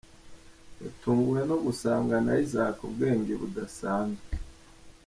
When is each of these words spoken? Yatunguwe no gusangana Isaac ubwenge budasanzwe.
Yatunguwe 0.83 1.41
no 1.49 1.57
gusangana 1.65 2.31
Isaac 2.45 2.77
ubwenge 2.87 3.33
budasanzwe. 3.41 4.27